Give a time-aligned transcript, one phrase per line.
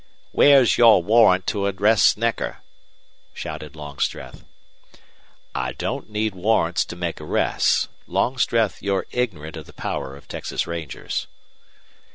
[0.31, 2.63] "Where's your warrant to arrest Snecker?"
[3.35, 4.43] shouted Longstreth.
[5.53, 7.87] "I don't need warrants to make arrests.
[8.07, 11.27] Longstreth, you're ignorant of the power of Texas Rangers."